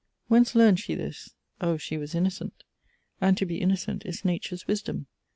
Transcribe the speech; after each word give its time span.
Whence 0.29 0.55
learned 0.55 0.79
she 0.79 0.95
this? 0.95 1.35
O 1.59 1.77
she 1.77 1.95
was 1.95 2.15
innocent! 2.15 2.63
And 3.21 3.37
to 3.37 3.45
be 3.45 3.61
innocent 3.61 4.03
is 4.03 4.25
Nature's 4.25 4.65
wisdom! 4.65 5.05